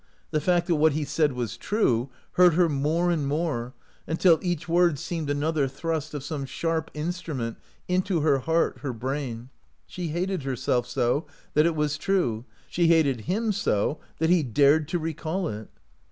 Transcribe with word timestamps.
The 0.31 0.41
fact 0.41 0.65
that 0.65 0.77
what 0.77 0.93
he 0.93 1.05
said 1.05 1.33
was 1.33 1.57
true 1.57 2.09
hurt 2.31 2.55
her 2.55 2.67
more 2.67 3.11
and 3.11 3.27
more, 3.27 3.75
until 4.07 4.39
each 4.41 4.67
word 4.67 4.97
seemed 4.97 5.29
another 5.29 5.67
thrust 5.67 6.15
of 6.15 6.23
some 6.23 6.47
sharp 6.47 6.91
instru 6.95 7.35
ment 7.35 7.57
into 7.87 8.21
her 8.21 8.39
heart, 8.39 8.79
her 8.79 8.93
brain. 8.93 9.49
She 9.85 10.07
hated 10.07 10.41
herself 10.41 10.87
so, 10.87 11.27
that 11.53 11.67
it 11.67 11.75
was 11.75 11.99
true; 11.99 12.45
she 12.67 12.87
hated 12.87 13.25
him 13.25 13.51
so, 13.51 13.99
that 14.17 14.31
he 14.31 14.41
dared 14.41 14.87
to 14.87 14.97
recall 14.97 15.47
it. 15.47 15.69